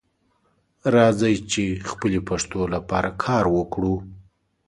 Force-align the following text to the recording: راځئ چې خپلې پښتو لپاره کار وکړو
راځئ 0.95 1.35
چې 1.51 1.63
خپلې 1.89 2.19
پښتو 2.29 2.61
لپاره 2.73 3.09
کار 3.23 3.45
وکړو 3.57 3.95